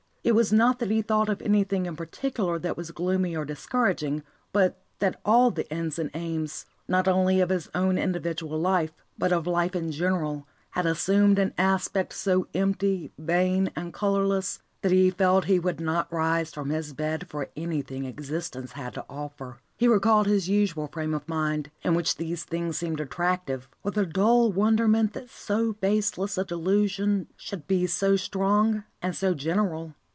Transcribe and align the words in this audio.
It 0.23 0.35
was 0.35 0.53
not 0.53 0.77
that 0.77 0.91
he 0.91 1.01
thought 1.01 1.29
of 1.29 1.41
anything 1.41 1.87
in 1.87 1.95
particular 1.95 2.59
that 2.59 2.77
was 2.77 2.91
gloomy 2.91 3.35
or 3.35 3.43
discouraging, 3.43 4.21
but 4.53 4.79
that 4.99 5.19
all 5.25 5.49
the 5.49 5.69
ends 5.73 5.97
and 5.97 6.11
aims, 6.13 6.67
not 6.87 7.07
only 7.07 7.41
of 7.41 7.49
his 7.49 7.69
own 7.73 7.97
individual 7.97 8.59
life, 8.59 8.91
but 9.17 9.31
of 9.33 9.47
life 9.47 9.73
in 9.75 9.91
general, 9.91 10.47
had 10.69 10.85
assumed 10.85 11.39
an 11.39 11.55
aspect 11.57 12.13
so 12.13 12.47
empty, 12.53 13.11
vain, 13.17 13.71
and 13.75 13.95
colourless, 13.95 14.59
that 14.83 14.91
he 14.91 15.09
felt 15.09 15.45
he 15.45 15.57
would 15.57 15.79
not 15.81 16.13
rise 16.13 16.53
from 16.53 16.69
his 16.69 16.93
bed 16.93 17.27
for 17.27 17.49
anything 17.57 18.05
existence 18.05 18.73
had 18.73 18.93
to 18.93 19.05
offer. 19.09 19.57
He 19.75 19.87
recalled 19.87 20.27
his 20.27 20.47
usual 20.47 20.85
frame 20.87 21.15
of 21.15 21.27
mind, 21.27 21.71
in 21.81 21.95
which 21.95 22.17
these 22.17 22.43
things 22.43 22.77
seemed 22.77 22.99
attractive, 22.99 23.67
with 23.81 23.97
a 23.97 24.05
dull 24.05 24.51
wonderment 24.51 25.13
that 25.13 25.31
so 25.31 25.73
baseless 25.73 26.37
a 26.37 26.45
delusion 26.45 27.25
should 27.37 27.65
be 27.65 27.87
so 27.87 28.15
strong 28.15 28.83
and 29.01 29.15
so 29.15 29.33
general. 29.33 29.95